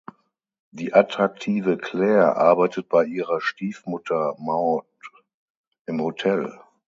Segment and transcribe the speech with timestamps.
[0.71, 4.87] Die attraktive Claire arbeitet bei ihrer Stiefmutter Maud
[5.85, 6.59] im Hotel.